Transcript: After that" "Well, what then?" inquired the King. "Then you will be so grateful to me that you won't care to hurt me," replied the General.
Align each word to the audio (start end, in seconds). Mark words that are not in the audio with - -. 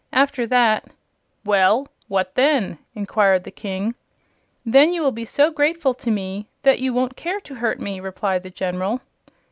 After 0.11 0.47
that" 0.47 0.85
"Well, 1.45 1.87
what 2.07 2.33
then?" 2.33 2.79
inquired 2.95 3.43
the 3.43 3.51
King. 3.51 3.93
"Then 4.65 4.91
you 4.93 4.99
will 5.03 5.11
be 5.11 5.25
so 5.25 5.51
grateful 5.51 5.93
to 5.93 6.09
me 6.09 6.47
that 6.63 6.79
you 6.79 6.91
won't 6.91 7.15
care 7.15 7.39
to 7.41 7.53
hurt 7.61 7.79
me," 7.79 7.99
replied 7.99 8.41
the 8.41 8.49
General. 8.49 9.01